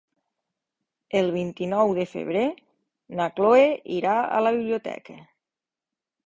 El 1.19 1.27
vint-i-nou 1.35 1.93
de 1.97 2.05
febrer 2.13 2.45
na 3.19 3.27
Chloé 3.37 3.69
irà 3.99 4.15
a 4.39 4.41
la 4.47 4.55
biblioteca. 4.57 5.21